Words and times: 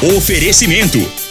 Oferecimento: 0.00 1.00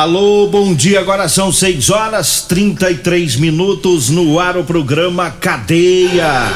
Alô, 0.00 0.46
bom 0.46 0.72
dia. 0.72 0.98
Agora 0.98 1.28
são 1.28 1.52
6 1.52 1.90
horas 1.90 2.40
33 2.48 3.36
minutos 3.36 4.08
no 4.08 4.40
ar 4.40 4.56
o 4.56 4.64
programa 4.64 5.30
Cadeia. 5.30 6.50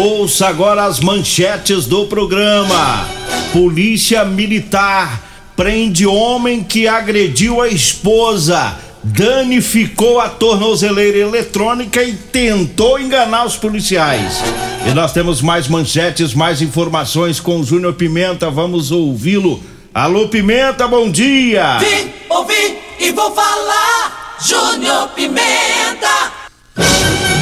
Ouça 0.00 0.46
agora 0.46 0.84
as 0.84 1.00
manchetes 1.00 1.86
do 1.86 2.06
programa. 2.06 3.08
Polícia 3.52 4.24
Militar 4.24 5.20
prende 5.56 6.06
homem 6.06 6.62
que 6.62 6.86
agrediu 6.86 7.60
a 7.60 7.66
esposa, 7.66 8.78
danificou 9.02 10.20
a 10.20 10.28
tornozeleira 10.28 11.18
eletrônica 11.18 12.00
e 12.00 12.12
tentou 12.12 13.00
enganar 13.00 13.44
os 13.44 13.56
policiais. 13.56 14.40
E 14.88 14.94
nós 14.94 15.12
temos 15.12 15.42
mais 15.42 15.66
manchetes, 15.66 16.32
mais 16.32 16.62
informações 16.62 17.40
com 17.40 17.58
o 17.58 17.64
Júnior 17.64 17.94
Pimenta. 17.94 18.48
Vamos 18.50 18.92
ouvi-lo. 18.92 19.60
Alô, 19.92 20.28
Pimenta, 20.28 20.86
bom 20.86 21.10
dia! 21.10 21.78
Vim, 21.78 22.10
ouvi 22.28 22.83
e 22.98 23.12
vou 23.12 23.34
falar, 23.34 24.36
Júnior 24.40 25.08
Pimenta! 25.10 26.44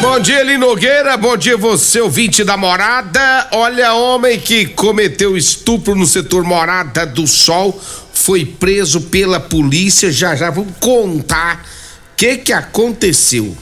Bom 0.01 0.19
dia, 0.19 0.43
Linogueira. 0.43 1.17
Bom 1.17 1.37
dia, 1.37 1.57
você, 1.57 2.01
ouvinte 2.01 2.43
da 2.43 2.57
morada. 2.57 3.49
Olha, 3.53 3.95
homem 3.95 4.39
que 4.39 4.67
cometeu 4.67 5.37
estupro 5.37 5.95
no 5.95 6.07
setor 6.07 6.43
Morada 6.43 7.07
do 7.07 7.27
Sol 7.27 7.81
foi 8.13 8.45
preso 8.45 9.03
pela 9.03 9.39
polícia. 9.39 10.11
Já 10.11 10.35
já 10.35 10.51
vamos 10.51 10.75
contar 10.81 11.65
o 12.13 12.17
que, 12.17 12.37
que 12.39 12.53
aconteceu. 12.53 13.57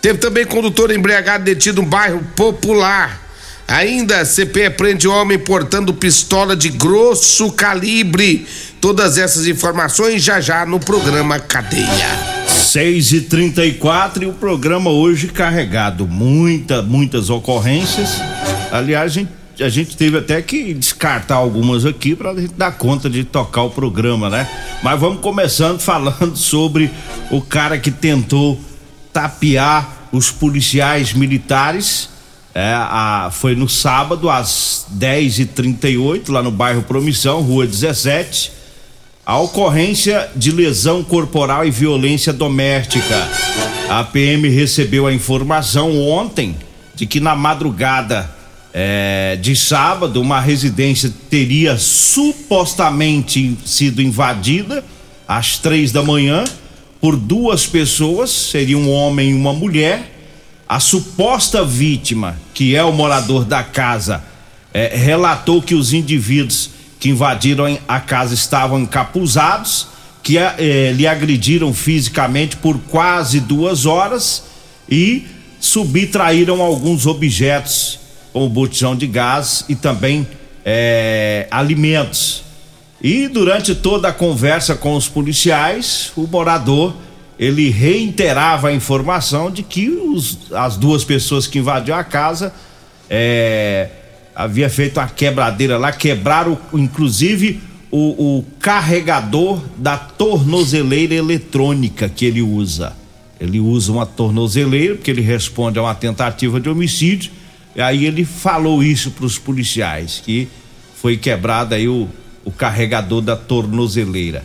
Teve 0.00 0.18
também 0.18 0.46
condutor 0.46 0.90
embriagado 0.90 1.44
detido 1.44 1.82
no 1.82 1.88
bairro 1.88 2.24
Popular. 2.34 3.25
Ainda, 3.68 4.24
CP 4.24 4.70
prende 4.70 5.08
homem 5.08 5.38
portando 5.38 5.92
pistola 5.92 6.54
de 6.54 6.68
grosso 6.68 7.50
calibre. 7.50 8.46
Todas 8.80 9.18
essas 9.18 9.48
informações 9.48 10.22
já 10.22 10.40
já 10.40 10.64
no 10.64 10.78
programa 10.78 11.40
Cadeia. 11.40 12.36
6 12.46 13.12
e 13.12 13.20
34 13.22 14.22
e 14.22 14.26
o 14.28 14.32
programa 14.32 14.90
hoje 14.90 15.28
carregado. 15.28 16.06
Muita, 16.06 16.80
muitas 16.80 17.28
ocorrências. 17.28 18.20
Aliás, 18.70 19.10
a 19.10 19.14
gente, 19.14 19.30
a 19.60 19.68
gente 19.68 19.96
teve 19.96 20.18
até 20.18 20.40
que 20.40 20.72
descartar 20.72 21.34
algumas 21.34 21.84
aqui 21.84 22.14
para 22.14 22.34
gente 22.34 22.54
dar 22.54 22.70
conta 22.70 23.10
de 23.10 23.24
tocar 23.24 23.62
o 23.62 23.70
programa, 23.70 24.30
né? 24.30 24.48
Mas 24.80 25.00
vamos 25.00 25.20
começando 25.20 25.80
falando 25.82 26.36
sobre 26.36 26.88
o 27.32 27.40
cara 27.40 27.78
que 27.78 27.90
tentou 27.90 28.60
tapear 29.12 30.08
os 30.12 30.30
policiais 30.30 31.12
militares 31.12 32.15
é, 32.56 32.72
a, 32.72 33.28
foi 33.30 33.54
no 33.54 33.68
sábado, 33.68 34.30
às 34.30 34.86
10h38, 34.98 36.30
lá 36.32 36.42
no 36.42 36.50
bairro 36.50 36.82
Promissão, 36.84 37.42
rua 37.42 37.66
17. 37.66 38.50
A 39.26 39.38
ocorrência 39.38 40.30
de 40.34 40.50
lesão 40.50 41.04
corporal 41.04 41.66
e 41.66 41.70
violência 41.70 42.32
doméstica. 42.32 43.28
A 43.90 44.02
PM 44.04 44.48
recebeu 44.48 45.06
a 45.06 45.12
informação 45.12 46.00
ontem 46.00 46.56
de 46.94 47.04
que 47.04 47.20
na 47.20 47.36
madrugada 47.36 48.34
é, 48.72 49.36
de 49.38 49.54
sábado 49.54 50.18
uma 50.18 50.40
residência 50.40 51.12
teria 51.28 51.76
supostamente 51.76 53.54
sido 53.66 54.00
invadida 54.00 54.82
às 55.28 55.58
três 55.58 55.92
da 55.92 56.02
manhã 56.02 56.42
por 57.02 57.16
duas 57.16 57.66
pessoas, 57.66 58.30
seria 58.30 58.78
um 58.78 58.90
homem 58.90 59.32
e 59.32 59.34
uma 59.34 59.52
mulher 59.52 60.15
a 60.68 60.80
suposta 60.80 61.64
vítima, 61.64 62.36
que 62.52 62.74
é 62.74 62.82
o 62.82 62.92
morador 62.92 63.44
da 63.44 63.62
casa, 63.62 64.22
é, 64.74 64.96
relatou 64.96 65.62
que 65.62 65.74
os 65.74 65.92
indivíduos 65.92 66.70
que 66.98 67.10
invadiram 67.10 67.78
a 67.86 68.00
casa 68.00 68.34
estavam 68.34 68.80
encapuzados, 68.80 69.88
que 70.22 70.36
é, 70.38 70.92
lhe 70.92 71.06
agrediram 71.06 71.72
fisicamente 71.72 72.56
por 72.56 72.78
quase 72.78 73.38
duas 73.38 73.86
horas 73.86 74.44
e 74.90 75.26
subtraíram 75.60 76.60
alguns 76.60 77.06
objetos, 77.06 78.00
como 78.32 78.48
botijão 78.48 78.96
de 78.96 79.06
gás 79.06 79.64
e 79.68 79.76
também 79.76 80.26
é, 80.64 81.46
alimentos. 81.50 82.42
E 83.00 83.28
durante 83.28 83.74
toda 83.74 84.08
a 84.08 84.12
conversa 84.12 84.74
com 84.74 84.96
os 84.96 85.08
policiais, 85.08 86.10
o 86.16 86.26
morador 86.26 86.92
ele 87.38 87.68
reiterava 87.68 88.68
a 88.68 88.72
informação 88.72 89.50
de 89.50 89.62
que 89.62 89.88
os, 89.90 90.52
as 90.52 90.76
duas 90.76 91.04
pessoas 91.04 91.46
que 91.46 91.58
invadiram 91.58 91.98
a 91.98 92.04
casa 92.04 92.52
é, 93.10 93.90
havia 94.34 94.70
feito 94.70 94.98
uma 94.98 95.08
quebradeira 95.08 95.76
lá, 95.76 95.92
quebraram 95.92 96.58
inclusive 96.72 97.60
o, 97.90 98.38
o, 98.38 98.44
carregador 98.58 99.62
da 99.76 99.96
tornozeleira 99.96 101.14
eletrônica 101.14 102.08
que 102.08 102.24
ele 102.24 102.42
usa. 102.42 102.94
Ele 103.38 103.60
usa 103.60 103.92
uma 103.92 104.06
tornozeleira 104.06 104.94
porque 104.94 105.10
ele 105.10 105.20
responde 105.20 105.78
a 105.78 105.82
uma 105.82 105.94
tentativa 105.94 106.58
de 106.58 106.68
homicídio. 106.68 107.30
E 107.74 107.82
aí 107.82 108.06
ele 108.06 108.24
falou 108.24 108.82
isso 108.82 109.10
para 109.10 109.26
os 109.26 109.38
policiais 109.38 110.22
que 110.24 110.48
foi 110.96 111.18
quebrado 111.18 111.74
aí 111.74 111.86
o, 111.86 112.08
o 112.44 112.50
carregador 112.50 113.20
da 113.20 113.36
tornozeleira. 113.36 114.42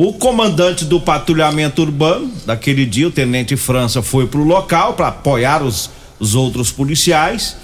O 0.00 0.12
comandante 0.12 0.84
do 0.84 1.00
patrulhamento 1.00 1.82
urbano, 1.82 2.30
daquele 2.46 2.86
dia, 2.86 3.08
o 3.08 3.10
tenente 3.10 3.56
França, 3.56 4.00
foi 4.00 4.28
para 4.28 4.38
o 4.38 4.44
local 4.44 4.94
para 4.94 5.08
apoiar 5.08 5.60
os, 5.60 5.90
os 6.20 6.36
outros 6.36 6.70
policiais. 6.70 7.56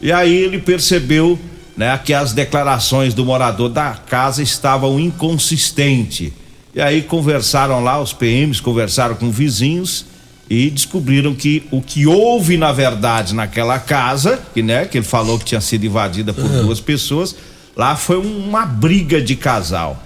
E 0.00 0.10
aí 0.10 0.34
ele 0.34 0.58
percebeu 0.58 1.38
né, 1.76 1.96
que 2.04 2.12
as 2.12 2.32
declarações 2.32 3.14
do 3.14 3.24
morador 3.24 3.68
da 3.68 3.92
casa 3.92 4.42
estavam 4.42 4.98
inconsistentes. 4.98 6.32
E 6.74 6.80
aí 6.80 7.02
conversaram 7.02 7.84
lá, 7.84 8.02
os 8.02 8.12
PMs 8.12 8.58
conversaram 8.58 9.14
com 9.14 9.30
vizinhos 9.30 10.06
e 10.50 10.68
descobriram 10.68 11.36
que 11.36 11.68
o 11.70 11.80
que 11.80 12.04
houve 12.04 12.56
na 12.56 12.72
verdade 12.72 13.32
naquela 13.32 13.78
casa, 13.78 14.40
que 14.52 14.60
né, 14.60 14.86
que 14.86 14.98
ele 14.98 15.06
falou 15.06 15.38
que 15.38 15.44
tinha 15.44 15.60
sido 15.60 15.86
invadida 15.86 16.32
por 16.32 16.46
uhum. 16.46 16.64
duas 16.64 16.80
pessoas, 16.80 17.36
lá 17.76 17.94
foi 17.94 18.16
uma 18.16 18.66
briga 18.66 19.22
de 19.22 19.36
casal. 19.36 20.02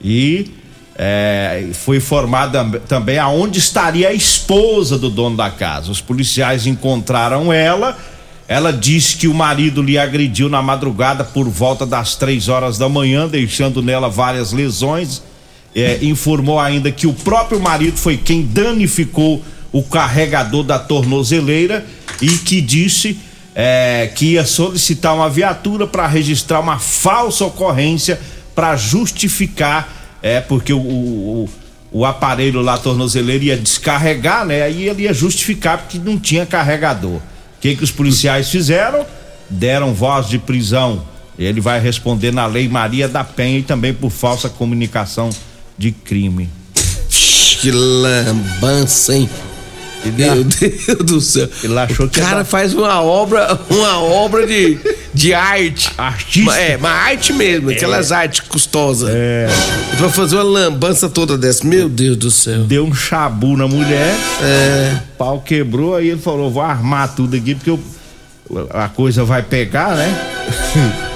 E 0.00 0.56
é, 1.00 1.68
foi 1.74 1.98
informada 1.98 2.64
também 2.88 3.18
aonde 3.18 3.60
estaria 3.60 4.08
a 4.08 4.12
esposa 4.12 4.98
do 4.98 5.08
dono 5.08 5.36
da 5.36 5.48
casa. 5.48 5.92
Os 5.92 6.00
policiais 6.00 6.66
encontraram 6.66 7.52
ela. 7.52 7.96
Ela 8.48 8.72
disse 8.72 9.16
que 9.16 9.28
o 9.28 9.34
marido 9.34 9.80
lhe 9.80 9.96
agrediu 9.96 10.48
na 10.48 10.60
madrugada 10.60 11.22
por 11.22 11.48
volta 11.48 11.86
das 11.86 12.16
três 12.16 12.48
horas 12.48 12.78
da 12.78 12.88
manhã, 12.88 13.28
deixando 13.28 13.80
nela 13.80 14.08
várias 14.08 14.52
lesões. 14.52 15.22
É, 15.74 15.98
informou 16.02 16.58
ainda 16.58 16.90
que 16.90 17.06
o 17.06 17.12
próprio 17.12 17.60
marido 17.60 17.96
foi 17.96 18.16
quem 18.16 18.42
danificou 18.42 19.44
o 19.70 19.82
carregador 19.82 20.64
da 20.64 20.78
tornozeleira 20.78 21.86
e 22.20 22.28
que 22.38 22.60
disse 22.60 23.18
é, 23.54 24.10
que 24.16 24.32
ia 24.32 24.44
solicitar 24.44 25.14
uma 25.14 25.28
viatura 25.28 25.86
para 25.86 26.06
registrar 26.08 26.58
uma 26.58 26.78
falsa 26.78 27.44
ocorrência 27.44 28.18
para 28.54 28.74
justificar 28.74 29.97
é, 30.22 30.40
porque 30.40 30.72
o, 30.72 30.78
o, 30.78 31.48
o 31.92 32.04
aparelho 32.04 32.60
lá, 32.60 32.76
tornozeleiro, 32.78 33.44
ia 33.44 33.56
descarregar, 33.56 34.44
né? 34.44 34.62
Aí 34.62 34.88
ele 34.88 35.02
ia 35.02 35.12
justificar 35.14 35.78
porque 35.78 35.98
não 35.98 36.18
tinha 36.18 36.44
carregador. 36.46 37.16
O 37.16 37.22
que, 37.60 37.74
que 37.76 37.84
os 37.84 37.90
policiais 37.90 38.48
fizeram? 38.50 39.04
Deram 39.50 39.94
voz 39.94 40.28
de 40.28 40.38
prisão. 40.38 41.02
Ele 41.38 41.60
vai 41.60 41.80
responder 41.80 42.32
na 42.32 42.46
Lei 42.46 42.68
Maria 42.68 43.08
da 43.08 43.22
Penha 43.22 43.58
e 43.58 43.62
também 43.62 43.94
por 43.94 44.10
falsa 44.10 44.48
comunicação 44.48 45.30
de 45.76 45.92
crime. 45.92 46.48
Que 47.60 47.70
lambança, 47.70 49.14
hein? 49.16 49.28
Meu 50.16 50.44
Deus 50.44 50.98
do 51.04 51.20
céu. 51.20 51.48
Ele 51.62 51.78
achou 51.78 52.06
o 52.06 52.08
que 52.08 52.20
cara 52.20 52.36
era- 52.36 52.44
faz 52.44 52.72
uma 52.74 53.00
obra, 53.02 53.58
uma 53.68 54.00
obra 54.00 54.46
de, 54.46 54.78
de 55.14 55.32
arte. 55.34 55.90
Artista. 55.96 56.58
É, 56.58 56.76
uma 56.76 56.90
arte 56.90 57.32
mesmo, 57.32 57.70
aquelas 57.70 58.12
artes 58.12 58.40
custosas. 58.40 59.10
É, 59.12 59.48
vai 59.98 60.10
fazer 60.10 60.36
uma 60.36 60.42
lambança 60.44 61.08
toda 61.08 61.36
dessa. 61.38 61.66
Meu 61.66 61.88
Deus 61.88 62.16
do 62.16 62.30
céu. 62.30 62.64
deu 62.64 62.84
um 62.84 62.94
chabu 62.94 63.56
na 63.56 63.66
mulher, 63.66 64.14
É. 64.42 64.96
o 65.14 65.16
pau 65.16 65.40
quebrou, 65.40 65.96
aí 65.96 66.08
ele 66.10 66.20
falou: 66.20 66.50
vou 66.50 66.62
armar 66.62 67.14
tudo 67.14 67.36
aqui 67.36 67.54
porque 67.54 67.70
eu- 67.70 67.80
a 68.70 68.88
coisa 68.88 69.24
vai 69.24 69.42
pegar, 69.42 69.94
né? 69.96 70.14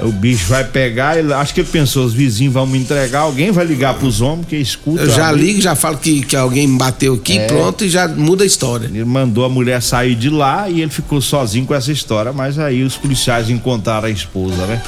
o 0.00 0.10
bicho 0.10 0.46
vai 0.48 0.64
pegar, 0.64 1.18
ele, 1.18 1.32
acho 1.34 1.52
que 1.54 1.60
ele 1.60 1.68
pensou: 1.70 2.04
os 2.04 2.14
vizinhos 2.14 2.52
vão 2.54 2.66
me 2.66 2.78
entregar, 2.78 3.20
alguém 3.20 3.50
vai 3.50 3.64
ligar 3.64 3.94
pros 3.94 4.20
homens 4.20 4.46
que 4.46 4.56
escuta. 4.56 5.02
Eu 5.02 5.10
já 5.10 5.28
ali. 5.28 5.46
ligo, 5.46 5.60
já 5.60 5.74
falo 5.74 5.98
que, 5.98 6.22
que 6.22 6.34
alguém 6.34 6.66
me 6.66 6.78
bateu 6.78 7.14
aqui, 7.14 7.38
É. 7.38 7.46
pronto, 7.46 7.84
e 7.84 7.88
já 7.88 8.08
muda 8.08 8.42
a 8.42 8.46
história. 8.46 8.86
Ele 8.86 9.04
mandou 9.04 9.44
a 9.44 9.48
mulher 9.48 9.80
sair 9.82 10.14
de 10.14 10.30
lá 10.30 10.68
e 10.68 10.80
ele 10.80 10.90
ficou 10.90 11.20
sozinho 11.20 11.66
com 11.66 11.74
essa 11.74 11.92
história, 11.92 12.32
mas 12.32 12.58
aí 12.58 12.82
os 12.82 12.96
policiais 12.96 13.50
encontraram 13.50 14.06
a 14.06 14.10
esposa, 14.10 14.64
né? 14.66 14.80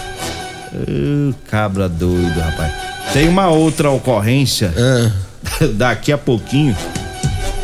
Ô, 0.73 1.35
cabra 1.51 1.89
doido, 1.89 2.39
rapaz. 2.41 2.73
Tem 3.13 3.29
uma 3.29 3.49
outra 3.49 3.91
ocorrência 3.91 4.73
Ah, 4.77 5.11
daqui 5.75 6.11
a 6.11 6.19
pouquinho. 6.19 6.77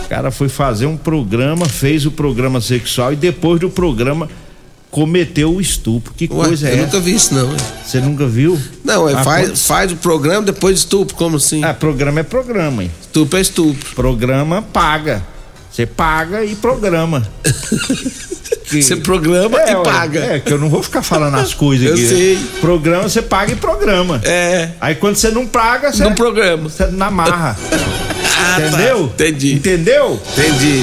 O 0.04 0.08
cara 0.10 0.31
foi 0.31 0.48
fazer 0.48 0.87
um 0.87 0.96
programa, 0.96 1.66
fez 1.66 2.04
o 2.04 2.10
programa 2.10 2.60
sexual 2.60 3.12
e 3.12 3.16
depois 3.16 3.60
do 3.60 3.70
programa 3.70 4.28
cometeu 4.90 5.54
o 5.54 5.60
estupro. 5.60 6.12
Que 6.16 6.28
ué, 6.32 6.46
coisa 6.48 6.69
eu 6.69 6.72
é 6.75 6.76
nunca 6.76 6.88
essa? 6.96 7.00
vi 7.00 7.14
isso 7.14 7.34
não. 7.34 7.48
Você 7.84 8.00
nunca 8.00 8.26
viu? 8.26 8.58
Não, 8.84 9.08
é, 9.08 9.14
Ah, 9.14 9.22
faz, 9.25 9.66
faz 9.66 9.92
o 9.92 9.96
programa, 9.96 10.42
depois 10.42 10.78
estupro, 10.78 11.14
como 11.16 11.37
assim? 11.37 11.62
Ah, 11.64 11.72
programa 11.75 12.20
é 12.20 12.22
programa, 12.22 12.82
hein? 12.82 12.90
Estupro 13.00 13.38
é 13.38 13.40
estupro. 13.42 13.94
Programa 13.94 14.62
paga. 14.62 15.22
Você 15.70 15.87
paga 15.87 16.44
e 16.44 16.54
programa. 16.56 17.26
Que- 18.70 18.82
Você 18.84 18.94
programa 18.94 19.58
e 19.69 19.75
ué, 19.75 19.82
paga. 19.82 20.20
É, 20.20 20.38
que 20.38 20.52
eu 20.52 20.58
não 20.58 20.69
vou 20.69 20.81
ficar 20.81 21.02
falando 21.02 21.34
as 21.34 21.52
coisas 21.52 21.88
Eu 21.88 21.94
aqui. 21.94 22.02
né? 22.02 22.08
sei. 22.08 22.38
Programa, 22.60 23.02
você 23.08 23.20
paga 23.20 23.52
e 23.52 23.56
programa. 23.56 24.20
É, 24.22 24.70
Aí 24.81 24.94
quando 24.94 25.16
você 25.16 25.28
não 25.31 25.44
paga, 25.44 25.92
você, 25.92 26.04
no 26.04 26.14
programa. 26.14 26.69
você 26.69 26.87
na 26.87 27.10
marra. 27.10 27.56
Ah, 28.40 28.60
tá. 28.60 28.66
Entendeu? 28.69 29.04
Entendi. 29.04 29.52
Entendeu? 29.54 30.20
Entendi. 30.32 30.82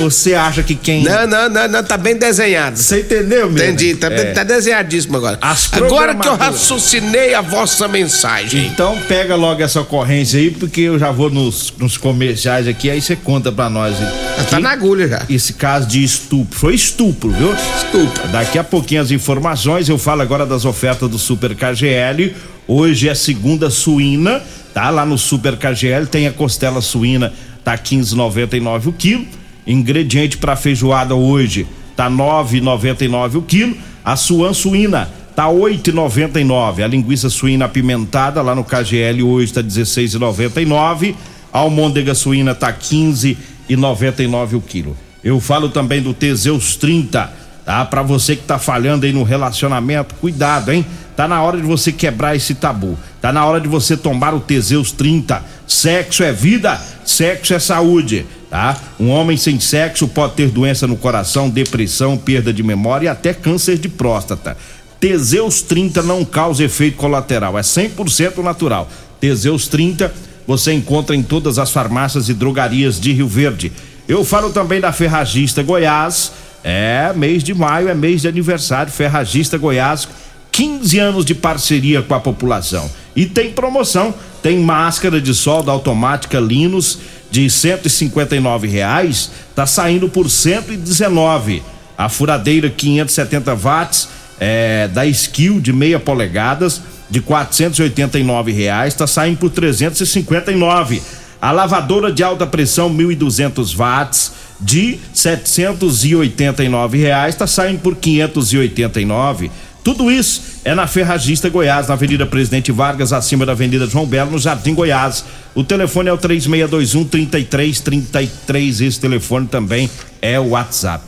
Ou, 0.00 0.10
você 0.10 0.34
acha 0.34 0.62
que 0.62 0.74
quem. 0.74 1.02
Não, 1.02 1.26
não, 1.26 1.48
não, 1.48 1.68
não, 1.68 1.82
tá 1.84 1.96
bem 1.96 2.16
desenhado. 2.16 2.78
Você 2.78 3.00
entendeu, 3.00 3.50
meu? 3.50 3.64
Entendi, 3.64 3.94
tá, 3.94 4.08
É. 4.08 4.32
tá 4.32 4.44
desenhadíssimo 4.44 5.16
agora. 5.16 5.38
Agora 5.72 6.14
que 6.14 6.28
eu 6.28 6.36
raciocinei 6.36 7.34
a 7.34 7.40
vossa 7.40 7.88
mensagem. 7.88 8.66
Então 8.66 8.98
pega 9.08 9.34
logo 9.34 9.62
essa 9.62 9.80
ocorrência 9.80 10.38
aí, 10.38 10.50
porque 10.50 10.82
eu 10.82 10.98
já 10.98 11.10
vou 11.10 11.30
nos, 11.30 11.72
nos 11.78 11.96
comerciais 11.96 12.68
aqui, 12.68 12.90
aí 12.90 13.00
você 13.00 13.16
conta 13.16 13.50
pra 13.50 13.68
nós. 13.70 13.94
aí. 13.98 14.44
Tá 14.50 14.60
na 14.60 14.70
agulha 14.70 15.08
já. 15.08 15.22
Esse 15.28 15.54
caso 15.54 15.86
de 15.86 16.02
estupro. 16.02 16.58
Foi 16.58 16.74
estupro, 16.74 17.30
viu? 17.30 17.54
Estupro. 17.76 18.28
Daqui 18.28 18.58
a 18.58 18.64
pouquinho 18.64 19.00
as 19.02 19.10
informações, 19.10 19.88
eu 19.88 19.98
falo 19.98 20.22
agora 20.22 20.44
das 20.44 20.64
ofertas 20.64 21.08
do 21.08 21.18
Super 21.18 21.54
KGL. 21.54 22.34
Hoje 22.66 23.08
é 23.08 23.14
segunda 23.14 23.70
suína, 23.70 24.40
tá? 24.72 24.90
Lá 24.90 25.04
no 25.04 25.18
Super 25.18 25.56
KGL 25.56 26.06
tem 26.06 26.26
a 26.26 26.32
costela 26.32 26.80
suína, 26.80 27.32
tá 27.64 27.76
15,99 27.76 28.86
o 28.88 28.92
quilo. 28.92 29.26
Ingrediente 29.66 30.38
para 30.38 30.56
feijoada 30.56 31.14
hoje 31.14 31.66
tá 31.96 32.10
9,99 32.10 33.36
o 33.36 33.42
quilo. 33.42 33.76
A 34.04 34.16
suan 34.16 34.52
suína 34.52 35.08
tá 35.36 35.46
8,99. 35.46 36.84
A 36.84 36.86
linguiça 36.86 37.30
suína 37.30 37.66
apimentada 37.66 38.42
lá 38.42 38.54
no 38.54 38.64
KGL 38.64 39.22
hoje 39.22 39.52
tá 39.52 39.62
16,99. 39.62 41.14
A 41.52 41.58
almôndega 41.58 42.14
suína 42.14 42.54
tá 42.54 42.72
15,99 42.72 44.54
o 44.54 44.60
quilo. 44.60 44.96
Eu 45.22 45.38
falo 45.38 45.68
também 45.68 46.02
do 46.02 46.12
Teseus 46.12 46.74
30, 46.76 47.32
tá? 47.64 47.84
Pra 47.84 48.02
você 48.02 48.34
que 48.34 48.42
tá 48.42 48.58
falhando 48.58 49.06
aí 49.06 49.12
no 49.12 49.22
relacionamento, 49.22 50.14
cuidado, 50.16 50.72
hein? 50.72 50.84
Tá 51.14 51.28
na 51.28 51.40
hora 51.40 51.58
de 51.58 51.62
você 51.62 51.92
quebrar 51.92 52.34
esse 52.34 52.54
tabu. 52.54 52.98
Tá 53.22 53.32
na 53.32 53.46
hora 53.46 53.60
de 53.60 53.68
você 53.68 53.96
tomar 53.96 54.34
o 54.34 54.40
Teseus 54.40 54.90
30. 54.90 55.40
Sexo 55.64 56.24
é 56.24 56.32
vida, 56.32 56.78
sexo 57.04 57.54
é 57.54 57.60
saúde, 57.60 58.26
tá? 58.50 58.76
Um 58.98 59.10
homem 59.10 59.36
sem 59.36 59.60
sexo 59.60 60.08
pode 60.08 60.34
ter 60.34 60.50
doença 60.50 60.88
no 60.88 60.96
coração, 60.96 61.48
depressão, 61.48 62.18
perda 62.18 62.52
de 62.52 62.64
memória 62.64 63.06
e 63.06 63.08
até 63.08 63.32
câncer 63.32 63.78
de 63.78 63.88
próstata. 63.88 64.56
Teseus 64.98 65.62
30 65.62 66.02
não 66.02 66.24
causa 66.24 66.64
efeito 66.64 66.96
colateral, 66.96 67.56
é 67.56 67.62
100% 67.62 68.38
natural. 68.42 68.90
Teseus 69.20 69.68
30 69.68 70.12
você 70.44 70.72
encontra 70.72 71.14
em 71.14 71.22
todas 71.22 71.60
as 71.60 71.70
farmácias 71.70 72.28
e 72.28 72.34
drogarias 72.34 73.00
de 73.00 73.12
Rio 73.12 73.28
Verde. 73.28 73.70
Eu 74.08 74.24
falo 74.24 74.50
também 74.50 74.80
da 74.80 74.90
Ferragista 74.90 75.62
Goiás. 75.62 76.32
É, 76.64 77.12
mês 77.14 77.44
de 77.44 77.54
maio 77.54 77.88
é 77.88 77.94
mês 77.94 78.22
de 78.22 78.28
aniversário. 78.28 78.92
Ferragista 78.92 79.56
Goiás, 79.56 80.08
15 80.50 80.98
anos 80.98 81.24
de 81.24 81.36
parceria 81.36 82.02
com 82.02 82.14
a 82.14 82.20
população. 82.20 82.90
E 83.14 83.26
tem 83.26 83.52
promoção, 83.52 84.14
tem 84.42 84.58
máscara 84.58 85.20
de 85.20 85.34
solda 85.34 85.70
automática 85.70 86.40
Linus 86.40 86.98
de 87.30 87.48
159 87.48 88.68
reais, 88.68 89.30
tá 89.54 89.66
saindo 89.66 90.08
por 90.08 90.28
119. 90.28 91.62
A 91.96 92.08
furadeira 92.08 92.68
570 92.68 93.54
watts 93.54 94.08
é, 94.40 94.88
da 94.88 95.06
Skill 95.06 95.60
de 95.60 95.72
meia 95.72 96.00
polegadas 96.00 96.82
de 97.08 97.20
489 97.20 98.52
reais, 98.52 98.94
tá 98.94 99.06
saindo 99.06 99.38
por 99.38 99.50
359. 99.50 101.02
A 101.40 101.50
lavadora 101.52 102.12
de 102.12 102.22
alta 102.22 102.46
pressão 102.46 102.88
1.200 102.88 103.76
watts 103.76 104.32
de 104.60 104.98
789 105.12 106.98
reais, 106.98 107.34
tá 107.34 107.46
saindo 107.46 107.80
por 107.80 107.96
589. 107.96 109.50
Tudo 109.84 110.10
isso 110.10 110.40
é 110.64 110.74
na 110.74 110.86
Ferragista 110.86 111.48
Goiás, 111.48 111.88
na 111.88 111.94
Avenida 111.94 112.24
Presidente 112.24 112.70
Vargas, 112.70 113.12
acima 113.12 113.44
da 113.44 113.52
Avenida 113.52 113.86
João 113.86 114.06
Belo, 114.06 114.30
no 114.30 114.38
Jardim 114.38 114.74
Goiás. 114.74 115.24
O 115.54 115.64
telefone 115.64 116.08
é 116.08 116.12
o 116.12 116.18
3621 116.18 117.04
3333. 117.04 118.80
Esse 118.80 119.00
telefone 119.00 119.46
também 119.48 119.90
é 120.20 120.38
o 120.38 120.50
WhatsApp. 120.50 121.04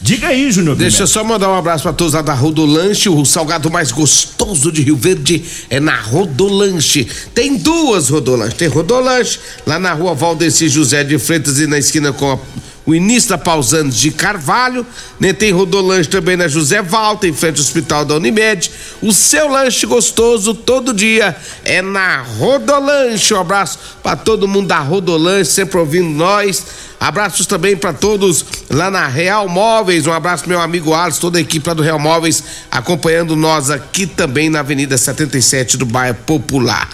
Diga 0.00 0.28
aí, 0.28 0.50
Júnior. 0.50 0.74
Deixa 0.76 1.04
eu 1.04 1.06
só 1.06 1.22
mandar 1.22 1.48
um 1.50 1.54
abraço 1.56 1.82
pra 1.84 1.92
todos 1.92 2.14
lá 2.14 2.20
da 2.20 2.34
Rodolanche. 2.34 3.08
O 3.08 3.24
salgado 3.24 3.70
mais 3.70 3.92
gostoso 3.92 4.70
de 4.72 4.82
Rio 4.82 4.96
Verde 4.96 5.42
é 5.70 5.78
na 5.80 5.98
Rodolanche. 6.00 7.06
Tem 7.34 7.56
duas 7.56 8.08
Rodolanches. 8.10 8.54
Tem 8.54 8.68
Rodolanche 8.68 9.38
lá 9.66 9.78
na 9.78 9.92
rua 9.92 10.14
Valdeci 10.14 10.68
José 10.68 11.04
de 11.04 11.18
Freitas 11.18 11.58
e 11.58 11.66
na 11.66 11.78
esquina 11.78 12.12
com 12.12 12.32
a- 12.32 12.38
o 12.86 12.94
início 12.94 13.30
da 13.30 13.38
Pausanes 13.38 13.96
de 13.96 14.10
Carvalho. 14.10 14.86
Né? 15.18 15.32
Tem 15.32 15.52
Rodolanche 15.52 16.08
também 16.08 16.36
na 16.36 16.48
José 16.48 16.82
Valta, 16.82 17.26
em 17.26 17.32
frente 17.32 17.56
ao 17.56 17.62
Hospital 17.62 18.04
da 18.04 18.16
Unimed. 18.16 18.70
O 19.00 19.12
seu 19.12 19.48
lanche 19.48 19.86
gostoso 19.86 20.54
todo 20.54 20.92
dia 20.92 21.36
é 21.64 21.80
na 21.80 22.22
Rodolanche. 22.22 23.32
Um 23.34 23.40
abraço 23.40 23.78
pra 24.02 24.16
todo 24.16 24.48
mundo 24.48 24.68
da 24.68 24.78
Rodolanche, 24.80 25.50
sempre 25.50 25.78
ouvindo 25.78 26.08
nós. 26.10 26.64
Abraços 27.00 27.46
também 27.46 27.76
para 27.76 27.92
todos 27.92 28.44
lá 28.70 28.90
na 28.90 29.06
Real 29.06 29.48
Móveis. 29.48 30.06
Um 30.06 30.12
abraço 30.12 30.48
meu 30.48 30.60
amigo 30.60 30.94
Alisson, 30.94 31.20
toda 31.20 31.38
a 31.38 31.40
equipe 31.40 31.66
lá 31.68 31.74
do 31.74 31.82
Real 31.82 31.98
Móveis 31.98 32.42
acompanhando 32.70 33.36
nós 33.36 33.70
aqui 33.70 34.06
também 34.06 34.48
na 34.48 34.60
Avenida 34.60 34.96
77 34.96 35.76
do 35.76 35.86
bairro 35.86 36.16
Popular. 36.26 36.88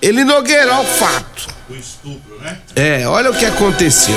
Ele 0.00 0.24
Nogueira, 0.24 0.72
olha 0.72 0.80
o 0.80 0.84
fato. 0.84 1.48
O 1.68 1.74
estupro, 1.74 2.38
né? 2.40 2.58
É, 2.74 3.06
olha 3.06 3.30
o 3.30 3.34
que 3.34 3.44
aconteceu. 3.44 4.16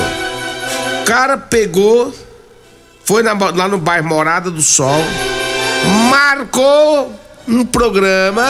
Cara 1.05 1.37
pegou, 1.37 2.13
foi 3.03 3.21
na- 3.23 3.33
lá 3.33 3.67
no 3.67 3.77
bairro 3.77 4.07
Morada 4.07 4.49
do 4.49 4.61
Sol, 4.61 5.03
marcou 6.09 7.19
um 7.47 7.65
programa 7.65 8.45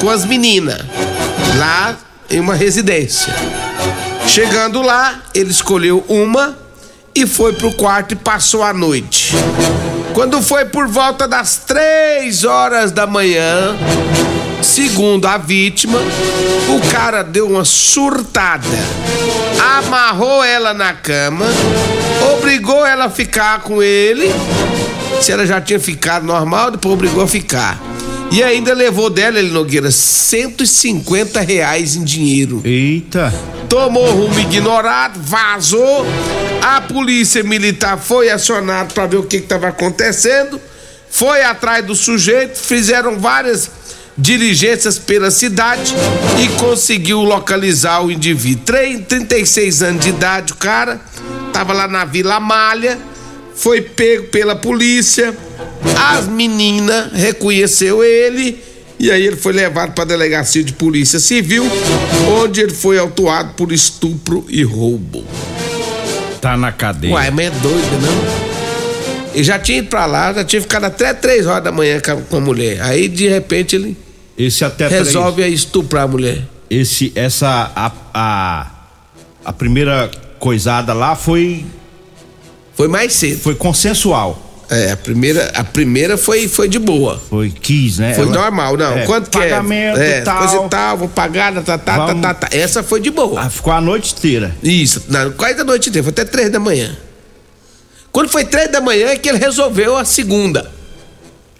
com 0.00 0.08
as 0.08 0.24
meninas 0.24 0.80
lá 1.56 1.96
em 2.30 2.38
uma 2.40 2.54
residência. 2.54 3.32
Chegando 4.26 4.82
lá, 4.82 5.20
ele 5.34 5.50
escolheu 5.50 6.04
uma 6.08 6.56
e 7.14 7.26
foi 7.26 7.52
pro 7.54 7.72
quarto 7.72 8.12
e 8.12 8.16
passou 8.16 8.62
a 8.62 8.72
noite. 8.72 9.32
Quando 10.14 10.40
foi 10.42 10.64
por 10.66 10.86
volta 10.86 11.26
das 11.26 11.56
três 11.66 12.44
horas 12.44 12.92
da 12.92 13.06
manhã, 13.06 13.76
segundo 14.68 15.26
a 15.26 15.38
vítima, 15.38 15.98
o 16.68 16.90
cara 16.90 17.22
deu 17.22 17.48
uma 17.48 17.64
surtada, 17.64 18.66
amarrou 19.78 20.44
ela 20.44 20.74
na 20.74 20.92
cama, 20.92 21.46
obrigou 22.34 22.84
ela 22.86 23.06
a 23.06 23.10
ficar 23.10 23.62
com 23.62 23.82
ele. 23.82 24.30
Se 25.22 25.32
ela 25.32 25.46
já 25.46 25.58
tinha 25.58 25.80
ficado 25.80 26.26
normal, 26.26 26.72
depois 26.72 26.94
obrigou 26.94 27.22
a 27.22 27.26
ficar. 27.26 27.80
E 28.30 28.42
ainda 28.42 28.74
levou 28.74 29.08
dela, 29.08 29.38
ele 29.38 29.50
Nogueira, 29.50 29.90
150 29.90 31.40
reais 31.40 31.96
em 31.96 32.04
dinheiro 32.04 32.60
Eita. 32.62 33.32
tomou 33.70 34.06
rumo 34.10 34.38
ignorado, 34.38 35.18
vazou. 35.18 36.06
A 36.60 36.82
polícia 36.82 37.42
militar 37.42 37.96
foi 37.96 38.28
acionada 38.28 38.92
para 38.92 39.06
ver 39.06 39.16
o 39.16 39.22
que 39.22 39.38
estava 39.38 39.68
acontecendo, 39.68 40.60
foi 41.08 41.42
atrás 41.42 41.86
do 41.86 41.94
sujeito, 41.94 42.58
fizeram 42.58 43.18
várias 43.18 43.70
diligências 44.18 44.98
pela 44.98 45.30
cidade 45.30 45.94
e 46.42 46.48
conseguiu 46.60 47.20
localizar 47.20 48.04
o 48.04 48.10
indivíduo. 48.10 48.64
36 48.64 49.82
anos 49.82 50.04
de 50.04 50.08
idade, 50.10 50.52
o 50.52 50.56
cara 50.56 51.00
tava 51.52 51.72
lá 51.72 51.86
na 51.86 52.04
Vila 52.04 52.40
Malha, 52.40 52.98
foi 53.54 53.80
pego 53.80 54.24
pela 54.24 54.56
polícia, 54.56 55.34
as 56.12 56.26
meninas 56.26 57.12
reconheceu 57.12 58.02
ele 58.02 58.60
e 58.98 59.12
aí 59.12 59.24
ele 59.24 59.36
foi 59.36 59.52
levado 59.52 59.92
para 59.92 60.02
a 60.02 60.06
delegacia 60.06 60.64
de 60.64 60.72
polícia 60.72 61.20
civil, 61.20 61.64
onde 62.42 62.60
ele 62.60 62.74
foi 62.74 62.98
autuado 62.98 63.54
por 63.54 63.70
estupro 63.72 64.44
e 64.48 64.64
roubo. 64.64 65.24
Tá 66.40 66.56
na 66.56 66.72
cadeia. 66.72 67.14
Uai, 67.14 67.30
mas 67.30 67.46
é 67.46 67.50
doido, 67.50 68.02
não? 68.02 68.48
Ele 69.34 69.44
já 69.44 69.58
tinha 69.58 69.78
ido 69.78 69.88
pra 69.88 70.06
lá, 70.06 70.32
já 70.32 70.44
tinha 70.44 70.60
ficado 70.60 70.84
até 70.84 71.14
três 71.14 71.46
horas 71.46 71.62
da 71.62 71.70
manhã 71.70 72.00
com 72.28 72.36
a 72.36 72.40
mulher. 72.40 72.80
Aí 72.82 73.06
de 73.06 73.28
repente 73.28 73.76
ele 73.76 73.96
Esse 74.38 74.64
até 74.64 74.86
resolve 74.88 75.42
aí 75.42 75.52
estuprar 75.52 76.04
a 76.04 76.08
mulher. 76.08 76.34
três- 76.34 76.48
esse 76.82 77.12
essa 77.14 77.72
a, 77.74 77.92
a 78.14 78.66
a 79.44 79.52
primeira 79.52 80.10
coisada 80.38 80.92
lá 80.92 81.16
foi 81.16 81.64
Foi 82.74 82.86
mais 82.88 83.12
cedo. 83.14 83.40
foi 83.40 83.54
consensual. 83.54 84.44
É, 84.70 84.92
a 84.92 84.96
primeira, 84.98 85.50
a 85.54 85.64
primeira 85.64 86.18
foi, 86.18 86.46
foi 86.46 86.68
de 86.68 86.78
boa. 86.78 87.18
Foi 87.30 87.50
quis, 87.50 87.96
né? 87.98 88.12
Foi 88.12 88.24
Ela- 88.24 88.34
normal, 88.34 88.76
não. 88.76 88.98
É, 88.98 89.06
Quanto 89.06 89.30
que 89.30 89.38
pagamento, 89.38 89.98
é? 89.98 90.18
É, 90.18 90.20
tal. 90.20 90.38
coisa 90.46 90.66
e 90.66 90.68
tal, 90.68 90.96
vou 90.98 91.08
pagar, 91.08 91.54
tá, 91.54 91.62
tá, 91.62 91.78
tá, 91.78 91.96
Vamos- 92.06 92.20
tá, 92.22 92.34
tá. 92.34 92.48
Essa 92.52 92.82
foi 92.82 93.00
de 93.00 93.10
boa. 93.10 93.40
Ah, 93.40 93.48
ficou 93.48 93.72
a 93.72 93.80
noite 93.80 94.12
inteira. 94.14 94.54
Isso, 94.62 95.04
não, 95.08 95.32
quase 95.32 95.54
da 95.54 95.64
noite 95.64 95.88
inteira, 95.88 96.04
foi 96.04 96.10
até 96.10 96.24
três 96.26 96.50
da 96.52 96.60
manhã. 96.60 96.94
Quando 98.12 98.28
foi 98.28 98.44
três 98.44 98.70
da 98.70 98.78
manhã 98.82 99.06
é 99.08 99.16
que 99.16 99.26
ele 99.30 99.38
resolveu 99.38 99.96
a 99.96 100.04
segunda. 100.04 100.70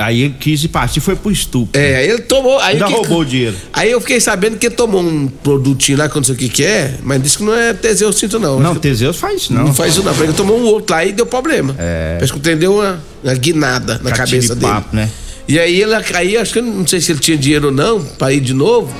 Aí 0.00 0.22
ele 0.22 0.34
quis 0.38 0.62
ir 0.62 0.68
partir, 0.68 1.00
foi 1.00 1.16
pro 1.16 1.28
estupro. 1.32 1.78
É, 1.80 2.06
ele 2.06 2.22
tomou. 2.22 2.56
Aí 2.60 2.74
Ainda 2.74 2.86
que- 2.86 2.92
roubou 2.92 3.20
o 3.22 3.24
dinheiro. 3.24 3.56
Aí 3.72 3.90
eu 3.90 4.00
fiquei 4.00 4.20
sabendo 4.20 4.56
que 4.56 4.66
ele 4.66 4.74
tomou 4.76 5.02
um 5.02 5.26
produtinho 5.26 5.98
lá, 5.98 6.08
que 6.08 6.14
eu 6.16 6.20
não 6.20 6.24
sei 6.24 6.36
o 6.36 6.38
que 6.38 6.48
que 6.48 6.64
é, 6.64 6.94
mas 7.02 7.20
disse 7.20 7.38
que 7.38 7.42
não 7.42 7.52
é 7.52 7.74
Teseus 7.74 8.16
Cinto, 8.16 8.38
não. 8.38 8.60
Não, 8.60 8.76
Teseus 8.76 9.16
faz 9.16 9.42
isso, 9.42 9.52
não. 9.52 9.64
não 9.64 9.74
faz 9.74 9.94
isso 9.94 10.04
não. 10.04 10.14
Ele 10.22 10.32
tomou 10.32 10.56
um 10.56 10.64
outro 10.66 10.94
lá 10.94 11.04
e 11.04 11.10
deu 11.10 11.26
problema. 11.26 11.74
É. 11.76 12.14
Parece 12.14 12.32
que 12.32 12.38
entendeu 12.38 12.74
uma, 12.76 13.02
uma 13.24 13.34
guinada 13.34 13.94
na 13.94 14.10
Catira 14.12 14.16
cabeça 14.26 14.54
de 14.54 14.60
dele. 14.60 14.72
papo, 14.72 14.94
né? 14.94 15.10
E 15.48 15.58
aí 15.58 15.82
ele 15.82 15.92
aí 16.14 16.36
acho 16.36 16.52
que 16.52 16.60
não 16.60 16.86
sei 16.86 17.00
se 17.00 17.10
ele 17.10 17.18
tinha 17.18 17.36
dinheiro 17.36 17.66
ou 17.66 17.72
não 17.72 18.00
pra 18.00 18.32
ir 18.32 18.38
de 18.40 18.54
novo. 18.54 18.94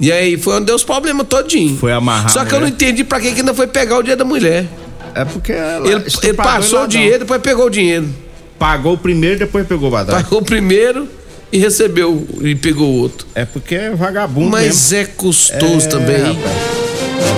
E 0.00 0.10
aí 0.10 0.36
foi 0.36 0.56
onde 0.56 0.66
deu 0.66 0.74
os 0.74 0.82
problemas 0.82 1.26
todinho. 1.28 1.76
Foi 1.78 1.92
amarrar 1.92 2.30
Só 2.30 2.40
que 2.44 2.52
eu 2.52 2.58
não 2.60 2.66
mulher. 2.66 2.74
entendi 2.74 3.04
pra 3.04 3.20
que 3.20 3.30
que 3.30 3.38
ainda 3.40 3.54
foi 3.54 3.68
pegar 3.68 3.98
o 3.98 4.02
dinheiro 4.02 4.18
da 4.18 4.24
mulher. 4.24 4.66
É 5.14 5.24
porque 5.24 5.52
ela 5.52 5.86
Ele, 5.88 6.02
ele 6.22 6.34
passou 6.34 6.82
o 6.82 6.86
dinheiro, 6.88 7.20
depois 7.20 7.40
pegou 7.40 7.66
o 7.66 7.70
dinheiro. 7.70 8.08
Pagou 8.62 8.92
o 8.94 8.98
primeiro, 8.98 9.40
depois 9.40 9.66
pegou 9.66 9.88
o 9.88 9.90
badal. 9.90 10.14
Pagou 10.22 10.38
o 10.38 10.44
primeiro 10.44 11.08
e 11.50 11.58
recebeu 11.58 12.24
e 12.42 12.54
pegou 12.54 12.88
o 12.88 12.98
outro. 13.00 13.26
É 13.34 13.44
porque 13.44 13.74
é 13.74 13.90
vagabundo 13.90 14.50
mesmo. 14.50 14.66
Mas 14.68 14.92
é 14.92 15.04
custoso 15.04 15.86
É, 15.86 15.90
também. 15.90 16.22
rapaz. 16.22 16.56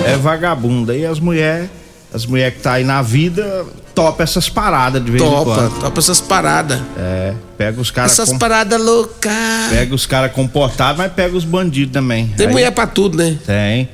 É 0.07 0.16
vagabundo. 0.19 0.93
Aí 0.93 1.07
as 1.07 1.19
mulheres, 1.19 1.71
as 2.12 2.26
mulheres 2.26 2.57
que 2.59 2.62
tá 2.62 2.75
aí 2.75 2.85
na 2.85 3.00
vida, 3.00 3.64
topa 3.95 4.23
essas 4.23 4.50
paradas 4.50 5.02
de 5.02 5.11
vez 5.11 5.23
em 5.23 5.26
Topa, 5.26 5.54
quando. 5.54 5.81
topa 5.81 5.99
essas 5.99 6.21
paradas. 6.21 6.78
É, 6.99 7.33
pega 7.57 7.81
os 7.81 7.90
caras 7.90 8.12
Essas 8.12 8.28
com- 8.28 8.38
paradas 8.38 8.81
loucas. 8.81 9.33
pega 9.71 9.95
os 9.95 10.04
caras 10.04 10.31
comportados, 10.33 10.99
mas 10.99 11.11
pega 11.12 11.35
os 11.35 11.45
bandidos 11.45 11.93
também. 11.93 12.26
Tem 12.37 12.47
Aí- 12.49 12.52
mulher 12.52 12.71
pra 12.71 12.87
tudo, 12.87 13.16
né? 13.16 13.38
Tem. 13.47 13.88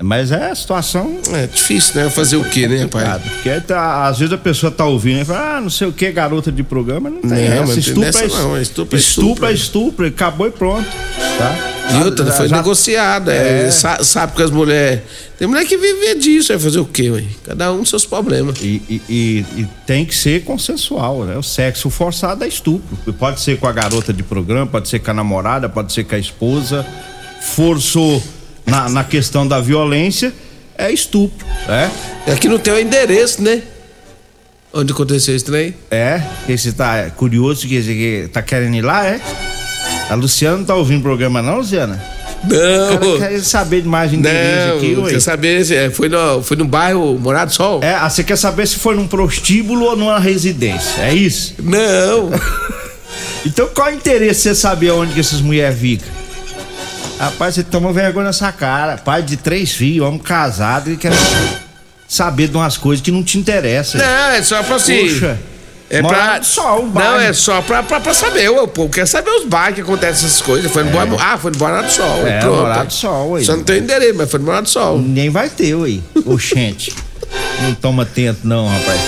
Mas 0.00 0.30
é 0.30 0.50
a 0.50 0.54
situação 0.54 1.18
É 1.32 1.46
difícil, 1.48 2.00
né? 2.00 2.08
Fazer 2.08 2.36
o 2.36 2.44
quê, 2.44 2.68
né, 2.68 2.86
pai? 2.86 3.02
complicada. 3.04 3.22
Porque 3.30 3.60
tá- 3.62 4.06
às 4.06 4.18
vezes 4.18 4.32
a 4.32 4.38
pessoa 4.38 4.70
tá 4.70 4.84
ouvindo 4.84 5.22
e 5.22 5.24
fala, 5.24 5.56
ah, 5.56 5.60
não 5.60 5.70
sei 5.70 5.88
o 5.88 5.92
que, 5.92 6.10
garota 6.12 6.52
de 6.52 6.62
programa, 6.62 7.10
não 7.10 7.20
tem 7.20 7.48
Não, 7.50 7.64
essa. 7.64 7.78
Estupro 7.80 8.00
dessa 8.02 8.24
é 8.24 8.28
não, 8.28 8.56
é 8.56 8.62
estupro 8.62 8.96
é 8.96 9.00
estupro. 9.00 9.46
é 9.46 9.52
estupro, 9.52 10.06
acabou 10.06 10.46
e 10.46 10.50
pronto. 10.52 10.88
Tá? 11.36 11.74
E 11.90 12.04
outra, 12.04 12.26
Já- 12.26 12.32
foi 12.32 12.48
já- 12.48 12.56
negociado. 12.58 13.30
É, 13.30 13.66
É. 13.66 13.70
sa- 13.72 14.04
sabe 14.04 14.36
que 14.36 14.42
as 14.42 14.50
mulheres. 14.52 15.00
Tem 15.36 15.48
mulher 15.48 15.64
que 15.64 15.76
vive 15.76 16.14
disso, 16.16 16.48
vai 16.52 16.58
fazer 16.58 16.78
o 16.78 16.84
quê, 16.84 17.10
ué? 17.10 17.24
Cada 17.44 17.72
um 17.72 17.78
com 17.78 17.84
seus 17.86 18.04
problemas. 18.06 18.58
E, 18.60 18.80
e- 18.88 19.02
e- 19.08 19.44
e 19.62 19.66
tem 19.86 20.04
que 20.04 20.14
ser 20.14 20.44
consensual, 20.44 21.24
né? 21.24 21.36
O 21.36 21.42
sexo 21.42 21.90
forçado 21.90 22.44
é 22.44 22.48
estupro. 22.48 22.96
Pode 23.14 23.40
ser 23.40 23.58
com 23.58 23.66
a 23.66 23.72
garota 23.72 24.12
de 24.12 24.22
programa, 24.22 24.66
pode 24.66 24.88
ser 24.88 24.98
com 25.00 25.10
a 25.10 25.14
namorada, 25.14 25.68
pode 25.68 25.92
ser 25.92 26.04
com 26.04 26.14
a 26.14 26.18
esposa. 26.18 26.86
Forçou 27.40 28.22
na, 28.68 28.88
na 28.88 29.04
questão 29.04 29.46
da 29.46 29.60
violência, 29.60 30.32
é 30.76 30.90
estupro, 30.92 31.46
né? 31.66 31.90
Aqui 32.32 32.48
não 32.48 32.58
tem 32.58 32.72
o 32.72 32.78
endereço, 32.78 33.42
né? 33.42 33.62
Onde 34.72 34.92
aconteceu 34.92 35.34
isso 35.34 35.46
trem? 35.46 35.74
É, 35.90 36.20
que 36.46 36.56
você 36.56 36.72
tá 36.72 37.10
curioso, 37.16 37.66
que 37.66 37.80
que 37.82 38.28
tá 38.32 38.42
querendo 38.42 38.76
ir 38.76 38.82
lá, 38.82 39.04
é? 39.06 39.20
A 40.10 40.14
Luciana 40.14 40.58
não 40.58 40.64
tá 40.64 40.74
ouvindo 40.74 41.00
o 41.00 41.02
programa 41.02 41.40
não, 41.42 41.56
Luciana? 41.58 42.02
Não. 42.44 43.18
quero 43.18 43.42
saber 43.42 43.82
de 43.82 43.88
mais 43.88 44.12
endereço 44.12 44.76
aqui, 44.76 44.94
ué. 44.96 45.10
quer 45.10 45.20
saber? 45.20 45.64
se- 45.64 45.74
é, 45.74 45.90
Foi 45.90 46.08
no, 46.08 46.40
foi 46.42 46.56
no 46.56 46.64
bairro 46.66 47.18
Morado 47.18 47.50
do 47.50 47.54
Sol? 47.54 47.80
É, 47.82 47.94
ah, 47.94 48.08
você 48.08 48.22
quer 48.22 48.36
saber 48.36 48.66
se 48.68 48.76
foi 48.76 48.94
num 48.94 49.08
prostíbulo 49.08 49.86
ou 49.86 49.96
numa 49.96 50.20
residência, 50.20 51.00
é 51.02 51.14
isso? 51.14 51.54
Não. 51.62 52.30
Então 53.46 53.68
qual 53.74 53.88
é 53.88 53.92
o 53.92 53.94
interesse 53.94 54.42
de 54.42 54.48
você 54.50 54.54
saber 54.54 54.90
onde 54.90 55.14
que 55.14 55.20
essas 55.20 55.40
mulheres 55.40 55.78
ficam? 55.78 56.08
Rapaz, 57.18 57.54
você 57.54 57.62
toma 57.64 57.92
vergonha 57.92 58.26
nessa 58.26 58.52
cara. 58.52 58.96
Pai 58.96 59.22
de 59.22 59.36
três 59.36 59.72
filhos, 59.72 60.06
homem 60.06 60.20
casado 60.20 60.90
e 60.92 60.96
quer 60.96 61.12
saber 62.06 62.48
de 62.48 62.56
umas 62.56 62.76
coisas 62.76 63.02
que 63.04 63.10
não 63.10 63.22
te 63.24 63.38
interessam. 63.38 64.00
Não, 64.00 64.30
é 64.32 64.42
só 64.42 64.62
pra 64.62 64.76
assim. 64.76 65.08
Puxa. 65.08 65.38
É 65.90 66.02
pra. 66.02 66.38
do 66.38 66.44
Sol, 66.44 66.86
não, 66.92 67.18
é 67.18 67.32
só 67.32 67.62
pra, 67.62 67.82
pra, 67.82 67.98
pra 67.98 68.12
saber. 68.12 68.50
O 68.50 68.68
povo 68.68 68.90
quer 68.92 69.06
saber 69.06 69.30
os 69.30 69.46
bairros 69.46 69.74
que 69.76 69.80
acontecem 69.80 70.26
essas 70.26 70.40
coisas. 70.42 70.70
Foi 70.70 70.84
no 70.84 70.90
Boa- 70.90 71.16
Ah, 71.18 71.38
foi 71.38 71.50
no 71.50 71.58
Morado 71.58 71.86
do 71.86 71.92
Sol. 71.92 72.26
É, 72.26 72.40
pronto. 72.40 72.56
Morado 72.56 72.86
do 72.88 72.92
Sol, 72.92 73.36
aí. 73.36 73.44
Só 73.44 73.56
não 73.56 73.64
tem 73.64 73.78
endereço, 73.78 74.14
mas 74.18 74.30
foi 74.30 74.38
no 74.38 74.46
Morado 74.46 74.64
do 74.64 74.68
Sol. 74.70 74.98
Nem 74.98 75.30
vai 75.30 75.48
ter, 75.48 75.74
ué. 75.74 75.98
Oxente. 76.26 76.94
não 77.62 77.74
toma 77.74 78.02
atento, 78.02 78.40
não, 78.44 78.68
rapaz. 78.68 79.00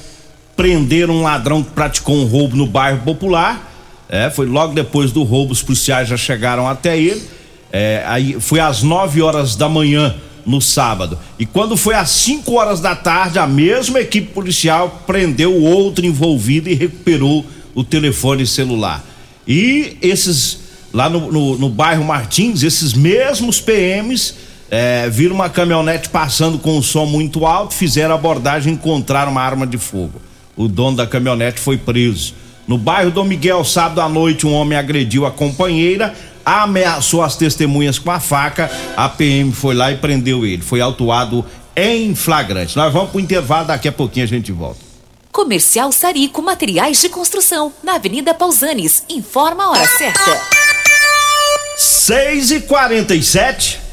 prenderam 0.57 1.15
um 1.17 1.23
ladrão 1.23 1.63
que 1.63 1.71
praticou 1.71 2.17
um 2.17 2.25
roubo 2.25 2.57
no 2.57 2.67
bairro 2.67 2.99
Popular. 3.01 3.73
É, 4.09 4.31
foi 4.31 4.47
logo 4.47 4.73
depois 4.73 5.13
do 5.13 5.23
roubo, 5.23 5.53
os 5.53 5.63
policiais 5.63 6.09
já 6.09 6.17
chegaram 6.17 6.67
até 6.67 6.99
ele. 6.99 7.23
É, 7.71 8.03
aí 8.07 8.41
foi 8.41 8.59
às 8.59 8.83
9 8.83 9.21
horas 9.21 9.55
da 9.55 9.69
manhã 9.69 10.15
no 10.47 10.61
sábado. 10.61 11.19
E 11.39 11.45
quando 11.45 11.77
foi 11.77 11.95
às 11.95 12.11
5 12.11 12.53
horas 12.55 12.81
da 12.81 12.95
tarde, 12.95 13.39
a 13.39 13.47
mesma 13.47 14.01
equipe 14.01 14.33
policial 14.33 15.03
prendeu 15.07 15.53
o 15.53 15.63
outro 15.63 16.07
envolvido 16.07 16.69
e 16.69 16.75
recuperou 16.75 17.45
o 17.75 17.83
telefone 17.83 18.47
celular. 18.47 19.05
E 19.47 19.97
esses, 20.01 20.61
lá 20.93 21.11
no, 21.11 21.31
no, 21.31 21.59
no 21.59 21.69
bairro 21.69 22.05
Martins, 22.05 22.63
esses 22.63 22.95
mesmos 22.95 23.61
PMs 23.61 24.35
é, 24.71 25.09
viram 25.11 25.35
uma 25.35 25.49
caminhonete 25.49 26.09
passando 26.09 26.59
com 26.59 26.79
um 26.79 26.83
som 26.83 27.05
muito 27.05 27.45
alto, 27.45 27.75
fizeram 27.75 28.15
abordagem 28.15 28.73
e 28.73 28.77
encontraram 28.77 29.33
uma 29.33 29.43
arma 29.43 29.67
de 29.67 29.79
fogo. 29.79 30.21
O 30.57 30.69
dono 30.69 30.97
da 30.97 31.07
caminhonete 31.07 31.61
foi 31.61 31.77
preso. 31.77 32.35
No 32.67 32.79
bairro 32.79 33.11
Dom 33.11 33.25
Miguel, 33.25 33.65
sábado 33.65 34.01
à 34.01 34.09
noite, 34.09 34.47
um 34.47 34.53
homem 34.53 34.77
agrediu 34.77 35.25
a 35.25 35.31
companheira, 35.31 36.15
ameaçou 36.47 37.25
as 37.25 37.35
testemunhas 37.35 37.99
com 37.99 38.13
a 38.13 38.21
faca. 38.21 38.71
A 38.97 39.09
PM 39.09 39.53
foi 39.53 39.75
lá 39.75 39.91
e 39.91 39.97
prendeu 39.97 40.47
ele. 40.47 40.63
Foi 40.63 40.81
autuado 40.81 41.45
em 41.75 42.15
flagrante. 42.15 42.77
Nós 42.77 42.93
vamos 42.93 43.11
pro 43.11 43.19
intervalo, 43.19 43.67
daqui 43.67 43.89
a 43.89 43.93
pouquinho 43.93 44.25
a 44.25 44.29
gente 44.29 44.53
volta. 44.53 44.79
Comercial 45.33 45.91
Sarico 45.93 46.41
Materiais 46.41 47.01
de 47.01 47.09
Construção, 47.09 47.73
na 47.83 47.97
Avenida 47.97 48.33
Pausanes. 48.33 49.03
Informa 49.11 49.65
a 49.65 49.71
hora 49.71 49.87
certa. 49.87 50.41
6 51.77 52.53
e 52.53 52.61
47 52.61 53.86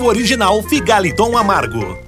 o 0.00 0.06
original 0.06 0.62
Figaliton 0.62 1.36
Amargo. 1.36 2.07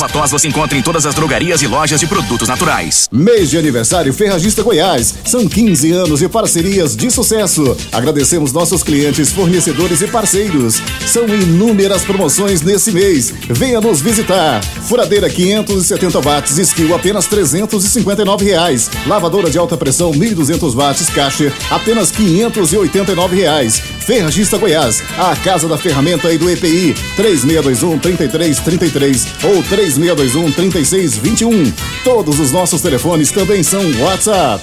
Ervatós 0.00 0.30
você 0.30 0.48
encontra 0.48 0.78
em 0.78 0.80
todas 0.80 1.04
as 1.04 1.14
drogarias 1.14 1.60
e 1.60 1.66
lojas 1.66 2.00
de 2.00 2.06
produtos 2.06 2.48
naturais. 2.48 3.06
Mês 3.12 3.50
de 3.50 3.58
aniversário 3.58 4.14
Ferragista 4.14 4.62
Goiás. 4.62 5.14
São 5.26 5.46
15 5.46 5.92
anos 5.92 6.20
de 6.20 6.28
parcerias 6.28 6.96
de 6.96 7.10
sucesso. 7.10 7.76
Agradecemos 7.92 8.50
nossos 8.50 8.82
clientes, 8.82 9.30
fornecedores 9.30 10.00
e 10.00 10.06
parceiros. 10.06 10.80
São 11.06 11.28
inúmeras 11.28 12.02
promoções 12.02 12.62
nesse 12.62 12.92
mês. 12.92 13.30
Venha 13.50 13.78
nos 13.78 14.00
visitar. 14.00 14.64
Furadeira 14.64 15.28
570 15.28 16.18
watts, 16.22 16.56
skill 16.56 16.94
apenas 16.94 17.26
359 17.26 18.42
reais. 18.42 18.90
Lavadora 19.06 19.50
de 19.50 19.58
alta 19.58 19.76
pressão 19.76 20.12
1200 20.12 20.72
watts, 20.72 21.10
caixa 21.10 21.52
apenas 21.70 22.10
589 22.10 23.36
reais. 23.36 23.82
Ferragista 24.00 24.56
Goiás, 24.56 25.02
a 25.18 25.36
casa 25.36 25.68
da 25.68 25.76
ferramenta 25.76 26.32
e 26.32 26.38
do 26.38 26.48
EPI. 26.48 26.94
3621 27.16 27.98
3333 27.98 29.26
ou 29.44 29.62
3621 29.94 30.52
3621. 30.52 31.72
Todos 32.04 32.38
os 32.38 32.50
nossos 32.52 32.80
telefones 32.80 33.30
também 33.30 33.62
são 33.62 33.82
WhatsApp. 34.00 34.62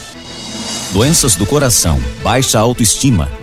Doenças 0.93 1.35
do 1.35 1.45
coração, 1.45 1.99
baixa 2.23 2.59
autoestima, 2.59 3.29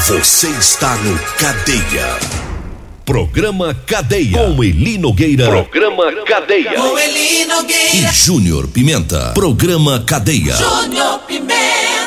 Você 0.00 0.48
está 0.48 0.96
no 0.96 1.18
Cadeia. 1.38 2.18
Programa 3.06 3.74
Cadeia. 3.86 4.36
Com 4.38 4.62
Eli 4.62 4.98
Nogueira. 4.98 5.46
Programa 5.46 6.12
Cadeia. 6.26 6.72
Com 6.72 6.98
Eli 6.98 7.44
Nogueira. 7.46 8.10
E 8.10 8.12
Júnior 8.12 8.66
Pimenta. 8.68 9.30
Programa 9.32 10.02
Cadeia. 10.04 10.56
Júnior 10.56 11.20
Pimenta. 11.20 12.03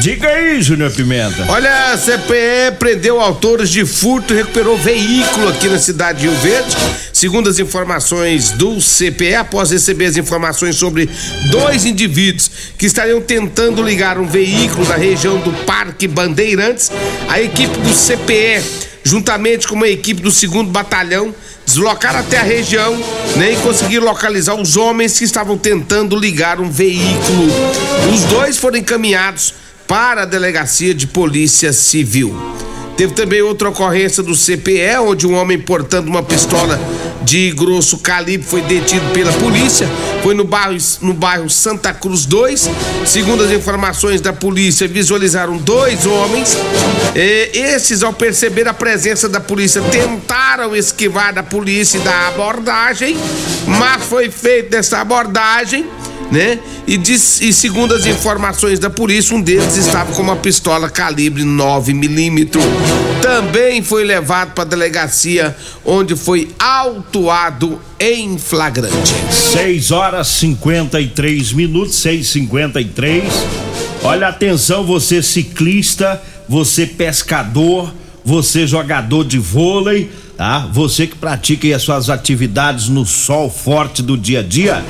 Diga 0.00 0.28
aí, 0.28 0.62
Júnior 0.62 0.90
Pimenta. 0.92 1.44
Olha, 1.50 1.92
a 1.92 1.98
CPE 1.98 2.78
prendeu 2.78 3.20
autores 3.20 3.68
de 3.68 3.84
furto 3.84 4.32
e 4.32 4.36
recuperou 4.38 4.74
veículo 4.78 5.50
aqui 5.50 5.68
na 5.68 5.78
cidade 5.78 6.20
de 6.20 6.26
Rio 6.26 6.36
Verde. 6.38 6.74
Segundo 7.12 7.50
as 7.50 7.58
informações 7.58 8.50
do 8.52 8.80
CPE, 8.80 9.34
após 9.34 9.70
receber 9.70 10.06
as 10.06 10.16
informações 10.16 10.76
sobre 10.76 11.06
dois 11.50 11.84
indivíduos 11.84 12.50
que 12.78 12.86
estariam 12.86 13.20
tentando 13.20 13.82
ligar 13.82 14.16
um 14.16 14.26
veículo 14.26 14.88
na 14.88 14.96
região 14.96 15.38
do 15.38 15.52
Parque 15.66 16.08
Bandeirantes, 16.08 16.90
a 17.28 17.38
equipe 17.38 17.78
do 17.80 17.92
CPE, 17.92 18.62
juntamente 19.04 19.68
com 19.68 19.74
uma 19.74 19.88
equipe 19.88 20.22
do 20.22 20.30
segundo 20.30 20.70
batalhão, 20.70 21.34
deslocaram 21.66 22.20
até 22.20 22.38
a 22.38 22.42
região 22.42 22.96
né, 23.36 23.52
e 23.52 23.56
conseguiram 23.56 24.06
localizar 24.06 24.54
os 24.54 24.78
homens 24.78 25.18
que 25.18 25.24
estavam 25.24 25.58
tentando 25.58 26.16
ligar 26.16 26.58
um 26.58 26.70
veículo. 26.70 27.48
Os 28.14 28.24
dois 28.24 28.56
foram 28.56 28.78
encaminhados 28.78 29.60
para 29.90 30.22
a 30.22 30.24
delegacia 30.24 30.94
de 30.94 31.04
polícia 31.08 31.72
civil. 31.72 32.32
Teve 32.96 33.12
também 33.12 33.42
outra 33.42 33.70
ocorrência 33.70 34.22
do 34.22 34.36
CPE, 34.36 35.00
onde 35.00 35.26
um 35.26 35.34
homem 35.34 35.58
portando 35.58 36.08
uma 36.08 36.22
pistola 36.22 36.78
de 37.22 37.50
grosso 37.50 37.98
calibre 37.98 38.46
foi 38.46 38.60
detido 38.62 39.04
pela 39.12 39.32
polícia. 39.32 39.88
Foi 40.22 40.32
no 40.32 40.44
bairro, 40.44 40.76
no 41.00 41.12
bairro 41.12 41.50
Santa 41.50 41.92
Cruz 41.92 42.24
2. 42.24 42.70
Segundo 43.04 43.42
as 43.42 43.50
informações 43.50 44.20
da 44.20 44.32
polícia, 44.32 44.86
visualizaram 44.86 45.56
dois 45.56 46.06
homens. 46.06 46.56
E 47.16 47.50
esses, 47.52 48.04
ao 48.04 48.12
perceber 48.12 48.68
a 48.68 48.74
presença 48.74 49.28
da 49.28 49.40
polícia, 49.40 49.82
tentaram 49.90 50.76
esquivar 50.76 51.34
da 51.34 51.42
polícia 51.42 51.98
e 51.98 52.00
da 52.02 52.28
abordagem, 52.28 53.16
mas 53.66 54.04
foi 54.04 54.30
feita 54.30 54.76
essa 54.76 54.98
abordagem 54.98 55.84
né? 56.30 56.58
E, 56.86 56.94
e, 56.94 57.52
segundo 57.52 57.94
as 57.94 58.06
informações 58.06 58.78
da 58.78 58.88
polícia, 58.88 59.34
um 59.34 59.40
deles 59.40 59.76
estava 59.76 60.12
com 60.12 60.22
uma 60.22 60.36
pistola 60.36 60.88
calibre 60.88 61.44
9 61.44 61.92
milímetros. 61.92 62.64
Também 63.20 63.82
foi 63.82 64.04
levado 64.04 64.52
para 64.52 64.64
a 64.64 64.66
delegacia, 64.66 65.56
onde 65.84 66.14
foi 66.14 66.50
autuado 66.58 67.80
em 67.98 68.38
flagrante. 68.38 69.14
6 69.30 69.90
horas 69.90 70.28
53 70.28 71.52
minutos, 71.52 71.96
6:53. 71.96 73.24
Olha 74.02 74.28
atenção, 74.28 74.84
você 74.84 75.22
ciclista, 75.22 76.20
você 76.48 76.86
pescador, 76.86 77.92
você 78.24 78.66
jogador 78.66 79.24
de 79.24 79.38
vôlei, 79.38 80.10
tá? 80.36 80.60
Você 80.72 81.06
que 81.06 81.16
pratica 81.16 81.74
as 81.74 81.82
suas 81.82 82.08
atividades 82.08 82.88
no 82.88 83.04
sol 83.04 83.50
forte 83.50 84.02
do 84.02 84.16
dia 84.16 84.40
a 84.40 84.42
dia 84.42 84.82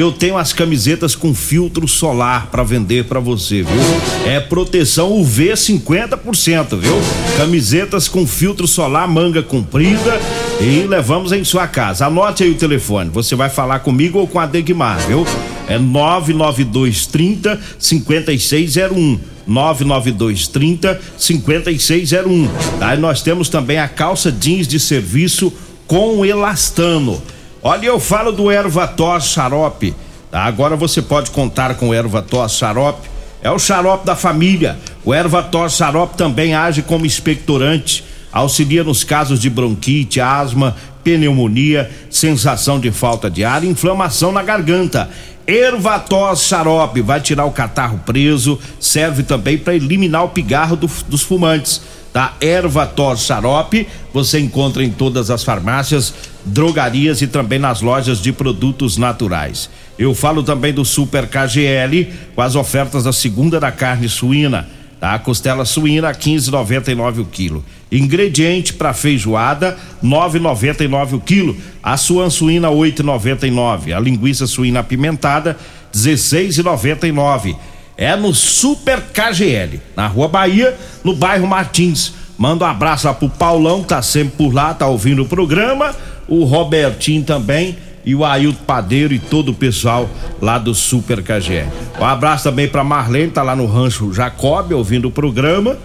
eu 0.00 0.12
tenho 0.12 0.36
as 0.36 0.52
camisetas 0.52 1.14
com 1.14 1.34
filtro 1.34 1.88
solar 1.88 2.48
para 2.50 2.62
vender 2.62 3.04
para 3.04 3.18
você, 3.18 3.62
viu? 3.62 3.80
É 4.26 4.38
proteção 4.40 5.12
UV 5.12 5.52
50%, 5.52 6.76
viu? 6.78 6.94
Camisetas 7.36 8.06
com 8.06 8.26
filtro 8.26 8.66
solar, 8.66 9.08
manga 9.08 9.42
comprida 9.42 10.20
e 10.60 10.86
levamos 10.86 11.32
em 11.32 11.42
sua 11.44 11.66
casa. 11.66 12.06
Anote 12.06 12.42
aí 12.42 12.50
o 12.50 12.54
telefone, 12.56 13.08
você 13.10 13.34
vai 13.34 13.48
falar 13.48 13.78
comigo 13.78 14.18
ou 14.18 14.28
com 14.28 14.38
a 14.38 14.44
Degmar, 14.44 14.98
viu? 15.06 15.26
É 15.66 15.78
99230 15.78 17.58
5601. 17.78 19.18
99230 19.46 21.00
5601. 21.16 22.48
Tá? 22.78 22.94
E 22.94 22.98
nós 22.98 23.22
temos 23.22 23.48
também 23.48 23.78
a 23.78 23.88
calça 23.88 24.30
jeans 24.30 24.68
de 24.68 24.78
serviço 24.78 25.52
com 25.86 26.24
elastano. 26.24 27.22
Olha, 27.68 27.86
eu 27.86 27.98
falo 27.98 28.30
do 28.30 28.48
Ervatos 28.48 29.24
Xarope. 29.24 29.92
Tá? 30.30 30.44
Agora 30.44 30.76
você 30.76 31.02
pode 31.02 31.32
contar 31.32 31.74
com 31.74 31.88
o 31.88 31.94
Ervatos 31.94 32.52
Xarope. 32.52 33.08
É 33.42 33.50
o 33.50 33.58
xarope 33.58 34.06
da 34.06 34.14
família. 34.14 34.78
O 35.04 35.12
Ervatos 35.12 35.72
Xarope 35.72 36.16
também 36.16 36.54
age 36.54 36.82
como 36.82 37.04
expectorante. 37.04 38.04
Auxilia 38.30 38.84
nos 38.84 39.02
casos 39.02 39.40
de 39.40 39.50
bronquite, 39.50 40.20
asma, 40.20 40.76
pneumonia, 41.02 41.90
sensação 42.08 42.78
de 42.78 42.92
falta 42.92 43.28
de 43.28 43.42
ar, 43.44 43.64
inflamação 43.64 44.30
na 44.30 44.44
garganta. 44.44 45.10
Ervatos 45.44 46.42
xarope 46.42 47.00
vai 47.00 47.20
tirar 47.20 47.46
o 47.46 47.52
catarro 47.52 48.00
preso, 48.06 48.60
serve 48.78 49.24
também 49.24 49.58
para 49.58 49.74
eliminar 49.74 50.24
o 50.24 50.28
pigarro 50.28 50.76
do, 50.76 50.88
dos 51.08 51.22
fumantes 51.22 51.82
da 52.12 52.32
erva 52.40 52.86
tos 52.86 53.22
xarope. 53.26 53.88
Você 54.14 54.38
encontra 54.38 54.82
em 54.82 54.90
todas 54.90 55.30
as 55.30 55.44
farmácias, 55.44 56.14
drogarias 56.46 57.20
e 57.20 57.26
também 57.26 57.58
nas 57.58 57.82
lojas 57.82 58.20
de 58.22 58.32
produtos 58.32 58.96
naturais. 58.96 59.68
Eu 59.98 60.14
falo 60.14 60.42
também 60.42 60.72
do 60.72 60.84
Super 60.84 61.26
KGL 61.26 62.12
com 62.34 62.40
as 62.40 62.54
ofertas 62.54 63.04
da 63.04 63.12
segunda 63.12 63.58
da 63.58 63.72
carne 63.72 64.08
suína. 64.08 64.68
Tá? 65.00 65.18
Costela 65.18 65.64
suína 65.64 66.12
15,99 66.12 67.20
o 67.20 67.24
quilo. 67.24 67.64
Ingrediente 67.90 68.72
para 68.72 68.94
feijoada 68.94 69.76
9,99 70.02 71.14
o 71.14 71.20
quilo. 71.20 71.56
A 71.82 71.96
suan 71.96 72.30
suína 72.30 72.68
8,99. 72.68 73.94
A 73.94 74.00
linguiça 74.00 74.46
suína 74.46 74.80
apimentada 74.80 75.56
16,99 75.92 77.56
é 77.96 78.14
no 78.14 78.34
Super 78.34 79.00
KGL, 79.00 79.80
na 79.96 80.06
Rua 80.06 80.28
Bahia, 80.28 80.76
no 81.02 81.14
bairro 81.14 81.46
Martins. 81.46 82.12
Manda 82.36 82.66
um 82.66 82.68
abraço 82.68 83.06
lá 83.06 83.14
pro 83.14 83.30
Paulão, 83.30 83.82
tá 83.82 84.02
sempre 84.02 84.36
por 84.36 84.52
lá, 84.52 84.74
tá 84.74 84.86
ouvindo 84.86 85.22
o 85.22 85.26
programa, 85.26 85.94
o 86.28 86.44
Robertinho 86.44 87.22
também 87.22 87.76
e 88.04 88.14
o 88.14 88.24
Ailton 88.24 88.62
Padeiro 88.64 89.12
e 89.12 89.18
todo 89.18 89.50
o 89.50 89.54
pessoal 89.54 90.08
lá 90.40 90.58
do 90.58 90.74
Super 90.74 91.22
KGL. 91.22 91.68
Um 92.00 92.04
abraço 92.04 92.44
também 92.44 92.68
pra 92.68 92.84
Marlene, 92.84 93.32
tá 93.32 93.42
lá 93.42 93.56
no 93.56 93.66
Rancho 93.66 94.12
Jacob 94.12 94.72
ouvindo 94.72 95.08
o 95.08 95.10
programa. 95.10 95.76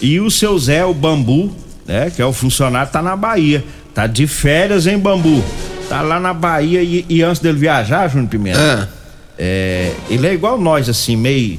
E 0.00 0.20
o 0.20 0.30
seu 0.30 0.58
Zé, 0.58 0.84
o 0.84 0.92
Bambu, 0.92 1.50
né, 1.86 2.10
que 2.10 2.20
é 2.20 2.26
o 2.26 2.32
funcionário, 2.32 2.92
tá 2.92 3.00
na 3.00 3.16
Bahia. 3.16 3.64
Tá 3.94 4.06
de 4.06 4.26
férias 4.26 4.86
em 4.86 4.98
Bambu. 4.98 5.42
Tá 5.88 6.02
lá 6.02 6.20
na 6.20 6.34
Bahia 6.34 6.82
e, 6.82 7.06
e 7.08 7.22
antes 7.22 7.40
dele 7.40 7.58
viajar, 7.58 8.08
Júnior 8.08 8.28
Pimenta. 8.28 8.58
Ah. 8.58 9.02
É, 9.38 9.92
ele 10.10 10.26
é 10.26 10.34
igual 10.34 10.60
nós, 10.60 10.88
assim, 10.88 11.16
meio. 11.16 11.58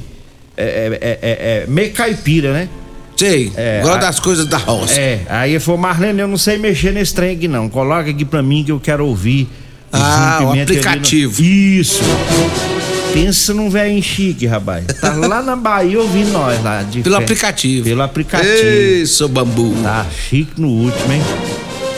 É, 0.56 0.98
é, 1.00 1.18
é, 1.22 1.62
é 1.62 1.66
meio 1.66 1.92
caipira, 1.92 2.52
né? 2.52 2.68
Sei, 3.16 3.52
É, 3.56 3.80
a- 3.84 3.96
das 3.96 4.18
coisas 4.18 4.46
da 4.46 4.56
roça. 4.58 4.92
É, 5.00 5.20
aí 5.28 5.52
ele 5.52 5.60
falou, 5.60 5.80
Marlene, 5.80 6.20
eu 6.20 6.28
não 6.28 6.36
sei 6.36 6.58
mexer 6.58 6.92
nesse 6.92 7.14
trem 7.14 7.36
aqui 7.36 7.46
não. 7.48 7.68
Coloca 7.68 8.10
aqui 8.10 8.24
pra 8.24 8.42
mim 8.42 8.64
que 8.64 8.72
eu 8.72 8.80
quero 8.80 9.06
ouvir. 9.06 9.48
Ah, 9.92 10.38
o 10.42 10.48
ali 10.48 10.56
no- 10.58 10.62
aplicativo. 10.64 11.40
Isso. 11.42 12.02
Pensa 13.12 13.54
num 13.54 13.70
velho 13.70 14.02
chique, 14.02 14.44
rapaz. 14.46 14.84
Tá 15.00 15.12
lá 15.14 15.40
na 15.40 15.54
Bahia 15.54 16.00
ouvindo 16.00 16.32
nós 16.32 16.60
lá. 16.64 16.82
De 16.82 17.00
Pelo 17.00 17.16
fé. 17.16 17.22
aplicativo. 17.22 17.84
Pelo 17.84 18.02
aplicativo. 18.02 19.06
Seu 19.06 19.28
bambu. 19.28 19.72
Tá 19.82 20.04
chique 20.28 20.60
no 20.60 20.66
último, 20.68 21.12
hein? 21.12 21.22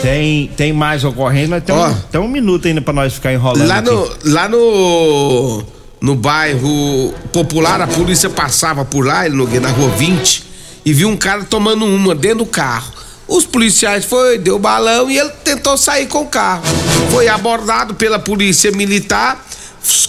Tem, 0.03 0.47
tem 0.55 0.71
mais 0.71 1.03
ocorrência, 1.03 1.47
mas 1.49 1.63
tem, 1.63 1.73
Ó. 1.73 1.87
um, 1.89 1.93
tem 2.11 2.21
um 2.21 2.27
minuto 2.27 2.67
ainda 2.67 2.81
pra 2.81 2.93
nós 2.93 3.13
ficar 3.13 3.33
enrolando. 3.33 3.67
Lá 3.67 3.79
aqui. 3.79 3.89
no, 3.89 4.09
lá 4.25 4.47
no, 4.47 5.63
no 5.99 6.13
bairro 6.13 7.15
popular, 7.33 7.81
a 7.81 7.87
polícia 7.87 8.29
passava 8.29 8.85
por 8.85 9.03
lá, 9.03 9.25
ele 9.25 9.35
Nogueira, 9.35 9.61
na 9.67 9.73
rua 9.73 9.89
20, 9.97 10.43
e 10.87 10.93
viu 10.93 11.09
um 11.09 11.17
cara 11.17 11.43
tomando 11.43 11.83
uma 11.83 12.15
dentro 12.15 12.37
do 12.37 12.45
carro. 12.45 12.93
Os 13.27 13.45
policiais 13.45 14.05
foi, 14.05 14.37
deu 14.37 14.57
balão 14.57 15.11
e 15.11 15.17
ele 15.17 15.31
tentou 15.43 15.77
sair 15.77 16.07
com 16.07 16.21
o 16.21 16.27
carro. 16.27 16.63
Foi 17.11 17.27
abordado 17.27 17.95
pela 17.95 18.17
polícia 18.17 18.71
militar, 18.71 19.45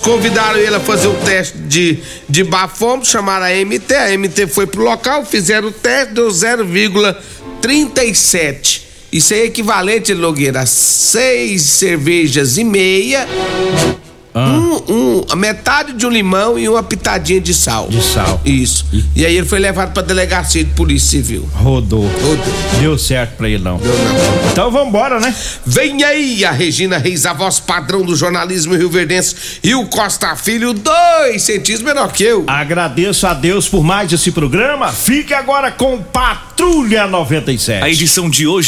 convidaram 0.03 0.57
ele 0.57 0.77
a 0.77 0.81
fazer 0.81 1.09
o 1.09 1.15
teste 1.15 1.59
de, 1.59 1.99
de 2.29 2.45
bafômetro, 2.45 3.11
chamaram 3.11 3.47
a 3.47 3.65
MT, 3.65 3.93
a 3.93 4.17
MT 4.17 4.47
foi 4.47 4.69
pro 4.69 4.85
local, 4.85 5.25
fizeram 5.25 5.67
o 5.67 5.73
teste, 5.73 6.15
deu 6.15 6.29
0,37. 6.29 8.83
Isso 9.11 9.35
é 9.35 9.47
equivalente, 9.47 10.15
Nogueira, 10.15 10.61
a 10.61 10.67
seis 10.67 11.63
cervejas 11.63 12.57
e 12.57 12.63
meia 12.63 13.27
um, 14.47 14.83
um- 14.89 15.25
a 15.31 15.37
metade 15.37 15.93
de 15.93 16.07
um 16.07 16.11
limão 16.11 16.59
e 16.59 16.69
uma 16.69 16.83
pitadinha 16.83 17.41
de 17.41 17.53
sal. 17.55 17.89
De 17.89 18.03
sal. 18.03 18.41
Isso. 18.45 18.87
E 19.15 19.25
aí 19.25 19.37
ele 19.37 19.47
foi 19.47 19.59
levado 19.59 19.93
pra 19.93 20.03
delegacia 20.03 20.63
de 20.65 20.71
polícia 20.73 21.11
civil. 21.11 21.49
Rodou. 21.55 22.03
Rodou. 22.07 22.55
Deu 22.81 22.99
certo 22.99 23.37
pra 23.37 23.49
ele 23.49 23.63
não. 23.63 23.79
Deu 23.79 23.93
não. 23.93 24.51
Então 24.53 24.71
vambora, 24.71 25.21
né? 25.21 25.35
Vem 25.65 26.03
aí 26.05 26.45
a 26.45 26.51
Regina 26.51 26.99
Reis, 26.99 27.25
a 27.27 27.33
voz 27.33 27.59
padrão 27.61 28.03
do 28.03 28.15
jornalismo 28.17 28.75
rio-verdense 28.75 29.35
e 29.63 29.75
o 29.75 29.87
Costa 29.87 30.35
Filho, 30.37 30.73
dois 30.73 31.43
centímetros 31.43 31.83
menor 31.83 32.13
que 32.13 32.25
eu. 32.25 32.45
Agradeço 32.47 33.27
a 33.27 33.35
Deus 33.35 33.69
por 33.69 33.83
mais 33.85 34.13
esse 34.13 34.31
programa. 34.33 34.93
Fique 34.93 35.33
agora 35.35 35.71
com 35.71 35.99
Patrulha 36.03 37.07
97. 37.07 37.83
A 37.85 37.89
edição 37.89 38.29
de 38.29 38.47
hoje 38.47 38.67